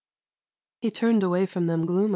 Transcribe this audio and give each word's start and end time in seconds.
He 0.79 0.89
turned 0.89 1.21
away 1.21 1.45
from 1.45 1.67
them 1.67 1.85
gloom. 1.85 2.09